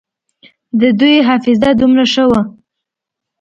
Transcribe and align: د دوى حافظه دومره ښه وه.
د 0.79 0.81
دوى 0.99 1.15
حافظه 1.27 1.69
دومره 1.79 2.05
ښه 2.13 2.23
وه. 2.29 2.41